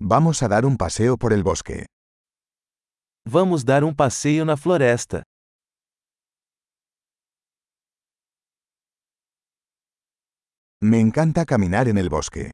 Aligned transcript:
Vamos 0.00 0.44
a 0.44 0.48
dar 0.48 0.64
un 0.64 0.76
paseo 0.76 1.16
por 1.16 1.32
el 1.32 1.42
bosque. 1.42 1.86
Vamos 3.26 3.64
dar 3.64 3.82
um 3.82 3.92
passeio 3.92 4.44
na 4.44 4.56
floresta. 4.56 5.22
Me 10.80 11.00
encanta 11.00 11.44
caminar 11.44 11.88
en 11.88 11.98
el 11.98 12.08
bosque. 12.08 12.50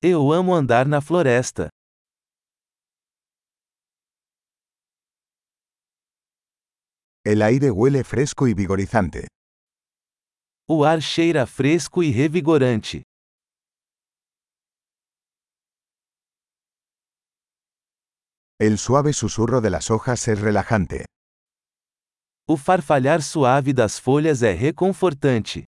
Eu 0.00 0.32
amo 0.32 0.54
andar 0.54 0.86
na 0.86 1.00
floresta. 1.00 1.70
El 7.24 7.42
aire 7.42 7.72
huele 7.72 8.04
fresco 8.04 8.46
y 8.46 8.54
vigorizante. 8.54 9.26
O 10.68 10.84
ar 10.84 11.00
cheira 11.00 11.46
fresco 11.46 12.00
e 12.04 12.12
revigorante. 12.12 13.02
El 18.58 18.78
suave 18.78 19.12
susurro 19.12 19.60
de 19.60 19.68
las 19.68 19.90
hojas 19.90 20.28
es 20.28 20.40
relajante. 20.40 21.04
O 22.48 22.56
farfalhar 22.56 23.22
suave 23.22 23.74
das 23.74 24.00
folhas 24.00 24.42
é 24.42 24.54
reconfortante. 24.54 25.66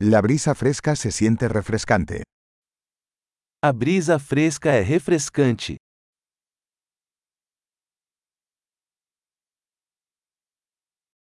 La 0.00 0.20
brisa 0.20 0.54
fresca 0.54 0.94
se 0.94 1.10
siente 1.10 1.48
refrescante. 1.48 2.22
A 3.60 3.72
brisa 3.72 4.20
fresca 4.20 4.70
é 4.70 4.82
refrescante. 4.82 5.78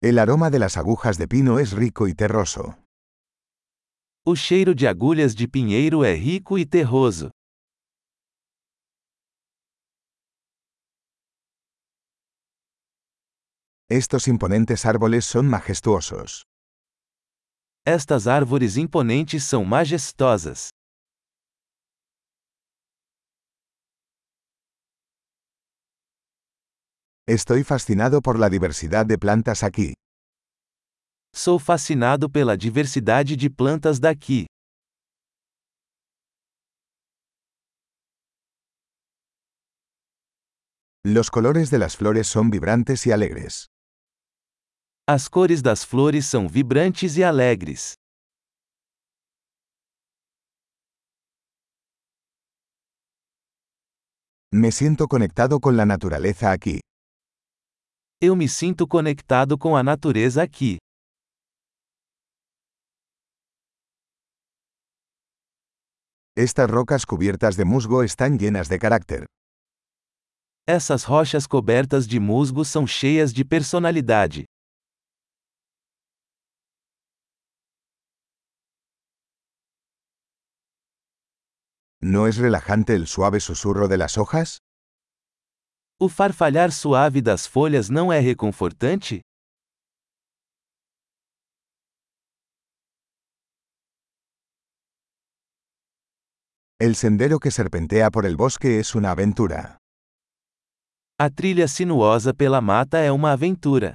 El 0.03 0.19
aroma 0.19 0.51
de 0.51 0.59
las 0.59 0.77
agujas 0.77 1.19
de 1.19 1.29
pino 1.29 1.61
es 1.61 1.71
rico 1.71 2.09
y 2.09 2.15
terroso. 2.15 2.82
O 4.25 4.37
cheiro 4.37 4.73
de 4.73 4.87
agulhas 4.87 5.35
de 5.35 5.49
pinheiro 5.49 6.05
é 6.05 6.15
rico 6.15 6.57
e 6.57 6.65
terroso. 6.65 7.29
Estos 13.91 14.29
imponentes 14.29 14.87
árboles 14.87 15.25
son 15.25 15.51
majestuosos. 15.51 16.45
Estas 17.85 18.29
árvores 18.29 18.77
imponentes 18.77 19.43
são 19.43 19.65
majestosas. 19.65 20.71
Estoy 27.27 27.65
fascinado 27.65 28.23
por 28.23 28.39
la 28.39 28.49
diversidad 28.49 29.05
de 29.05 29.19
plantas 29.19 29.65
aquí. 29.65 29.95
Sou 31.35 31.59
fascinado 31.59 32.29
pela 32.29 32.57
diversidade 32.59 33.37
de 33.37 33.49
plantas 33.49 33.99
daqui. 33.99 34.45
Los 41.05 41.31
colores 41.31 41.71
de 41.71 41.79
las 41.79 41.97
flores 41.97 42.27
son 42.27 42.51
vibrantes 42.51 43.07
y 43.07 43.13
alegres. 43.13 43.67
As 45.09 45.27
cores 45.27 45.63
das 45.63 45.83
flores 45.85 46.27
são 46.27 46.47
vibrantes 46.49 47.17
e 47.17 47.25
alegres. 47.25 47.95
Me 54.55 54.71
siento 54.71 55.09
conectado 55.09 55.61
con 55.61 55.77
la 55.79 55.87
naturaleza 55.87 56.53
aquí. 56.53 56.81
Eu 58.21 58.37
me 58.37 58.47
sinto 58.49 58.87
conectado 58.87 59.57
com 59.59 59.75
a 59.77 59.83
natureza 59.83 60.43
aqui. 60.43 60.82
Estas 66.35 66.71
rocas 66.71 67.05
cubiertas 67.05 67.57
de 67.59 67.67
musgo 67.67 68.03
están 68.03 68.39
llenas 68.39 68.71
de 68.71 68.79
carácter. 68.79 69.27
Essas 70.67 71.05
rochas 71.05 71.47
cobertas 71.47 72.07
de 72.07 72.19
musgo 72.19 72.65
são 72.65 72.87
cheias 72.87 73.35
de 73.35 73.45
personalidade. 73.45 74.47
¿No 82.01 82.27
es 82.27 82.39
relajante 82.39 82.95
el 82.95 83.07
suave 83.07 83.39
susurro 83.39 83.87
de 83.87 83.99
las 83.99 84.17
hojas? 84.17 84.57
O 86.01 86.09
farfalhar 86.09 86.73
suave 86.73 87.21
das 87.21 87.47
folhas 87.47 87.91
não 87.91 88.11
é 88.11 88.19
reconfortante? 88.19 89.21
El 96.83 96.97
sendero 96.97 97.39
que 97.39 97.53
serpentea 97.53 98.11
por 98.11 98.27
el 98.27 98.35
bosque 98.35 98.81
es 98.81 98.97
una 98.97 99.13
aventura. 99.13 99.79
A 101.17 101.31
trilha 101.31 101.69
sinuosa 101.69 102.35
pela 102.35 102.61
mata 102.61 102.99
é 102.99 103.13
uma 103.13 103.31
aventura. 103.31 103.95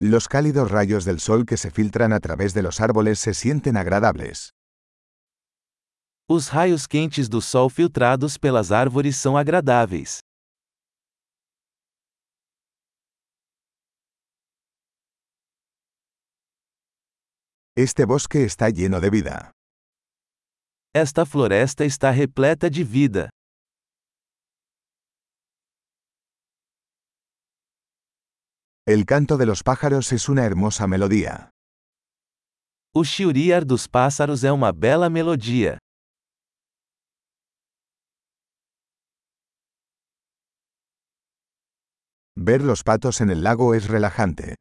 Los 0.00 0.26
cálidos 0.26 0.70
rayos 0.70 1.04
del 1.04 1.20
sol 1.20 1.44
que 1.44 1.58
se 1.58 1.70
filtran 1.70 2.14
a 2.14 2.20
través 2.20 2.54
de 2.54 2.62
los 2.62 2.80
árboles 2.80 3.18
se 3.18 3.34
sienten 3.34 3.76
agradables. 3.76 4.52
Os 6.26 6.48
raios 6.48 6.88
quentes 6.88 7.28
do 7.28 7.42
sol 7.42 7.68
filtrados 7.68 8.38
pelas 8.38 8.72
árvores 8.72 9.16
são 9.18 9.36
agradáveis. 9.36 10.20
Este 17.74 18.04
bosque 18.04 18.44
está 18.44 18.68
lleno 18.68 19.00
de 19.00 19.08
vida. 19.08 19.52
Esta 20.94 21.24
floresta 21.24 21.86
está 21.86 22.12
repleta 22.12 22.68
de 22.68 22.84
vida. 22.84 23.30
El 28.84 29.06
canto 29.06 29.38
de 29.38 29.46
los 29.46 29.62
pájaros 29.62 30.12
es 30.12 30.28
una 30.28 30.44
hermosa 30.44 30.86
melodía. 30.86 31.48
O 32.94 33.04
chiliar 33.04 33.64
dos 33.64 33.88
pássaros 33.88 34.44
é 34.44 34.52
uma 34.52 34.70
bela 34.70 35.08
melodia. 35.08 35.78
Ver 42.36 42.60
los 42.60 42.82
patos 42.82 43.22
en 43.22 43.30
el 43.30 43.42
lago 43.42 43.74
es 43.74 43.88
relajante. 43.88 44.56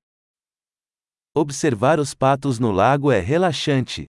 Observar 1.33 1.97
os 1.97 2.13
patos 2.13 2.59
no 2.59 2.73
lago 2.73 3.09
é 3.09 3.21
relaxante. 3.21 4.05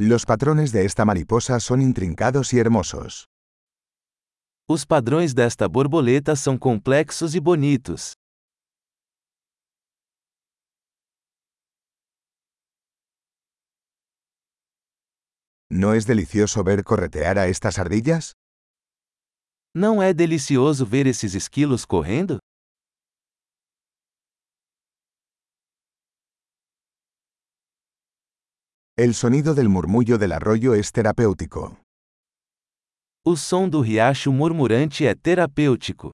Los 0.00 0.26
patrones 0.26 0.72
de 0.72 0.84
esta 0.84 1.04
mariposa 1.04 1.60
son 1.60 1.80
intrincados 1.80 2.52
y 2.52 2.58
hermosos. 2.58 3.26
Os 4.68 4.84
padrões 4.84 5.32
desta 5.32 5.68
borboleta 5.68 6.34
são 6.34 6.58
complexos 6.58 7.36
e 7.36 7.40
bonitos. 7.40 8.14
¿No 15.70 15.94
es 15.94 16.06
delicioso 16.06 16.64
ver 16.64 16.82
corretear 16.82 17.38
a 17.38 17.46
estas 17.46 17.78
ardillas? 17.78 18.34
Não 19.78 20.02
é 20.02 20.14
delicioso 20.14 20.86
ver 20.86 21.06
esses 21.06 21.34
esquilos 21.34 21.84
correndo? 21.84 22.38
El 28.96 29.12
sonido 29.12 29.54
del 29.54 29.68
murmullo 29.68 30.16
del 30.16 30.32
arroyo 30.32 30.74
es 30.74 30.90
terapéutico. 30.92 31.76
O 33.22 33.36
som 33.36 33.68
do 33.68 33.82
riacho 33.82 34.32
murmurante 34.32 35.06
é 35.06 35.14
terapêutico. 35.14 36.10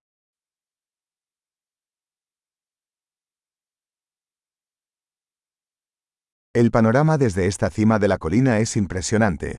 El 6.52 6.72
panorama 6.72 7.16
desde 7.16 7.46
esta 7.46 7.70
cima 7.70 8.00
de 8.00 8.08
la 8.08 8.18
colina 8.18 8.58
es 8.58 8.76
impresionante. 8.76 9.58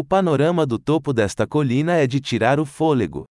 O 0.00 0.04
panorama 0.04 0.64
do 0.64 0.78
topo 0.78 1.12
desta 1.12 1.44
colina 1.44 1.94
é 1.96 2.06
de 2.06 2.20
tirar 2.20 2.60
o 2.60 2.64
fôlego. 2.64 3.24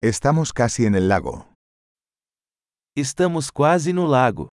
Estamos 0.00 0.52
casi 0.52 0.86
en 0.86 0.94
el 0.94 1.08
lago. 1.08 1.52
Estamos 2.96 3.50
quase 3.50 3.92
no 3.92 4.06
lago. 4.06 4.46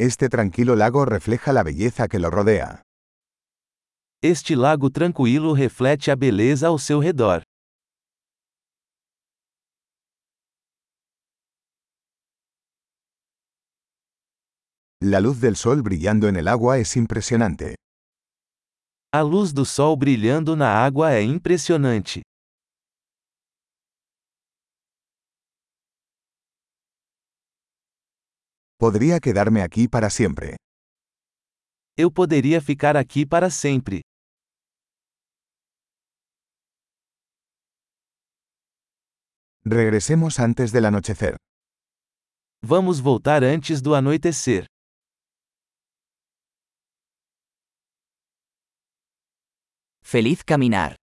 Este 0.00 0.28
tranquilo 0.28 0.74
lago 0.74 1.04
refleja 1.04 1.52
la 1.52 1.62
belleza 1.62 2.08
que 2.08 2.18
lo 2.18 2.30
rodea. 2.30 2.82
Este 4.20 4.56
lago 4.56 4.90
tranquilo 4.90 5.54
reflete 5.54 6.10
a 6.10 6.16
beleza 6.16 6.66
ao 6.66 6.80
seu 6.80 6.98
redor. 6.98 7.45
La 15.02 15.20
luz 15.20 15.40
del 15.42 15.56
sol 15.56 15.82
brillando 15.82 16.26
en 16.26 16.36
el 16.36 16.48
agua 16.48 16.78
es 16.78 16.96
impresionante. 16.96 17.74
A 19.12 19.22
luz 19.22 19.52
do 19.52 19.66
sol 19.66 19.94
brilhando 19.94 20.56
na 20.56 20.70
água 20.86 21.12
é 21.12 21.22
impressionante. 21.22 22.22
Podría 28.78 29.20
quedarme 29.20 29.60
aquí 29.62 29.86
para 29.86 30.08
siempre. 30.08 30.56
Eu 31.94 32.10
poderia 32.10 32.62
ficar 32.62 32.96
aqui 32.96 33.26
para 33.26 33.50
sempre. 33.50 34.00
Regresemos 39.64 40.38
antes 40.38 40.72
del 40.72 40.86
anochecer. 40.86 41.36
Vamos 42.62 42.98
voltar 43.00 43.44
antes 43.44 43.82
do 43.82 43.94
anoitecer. 43.94 44.64
Feliz 50.08 50.44
caminar. 50.44 51.00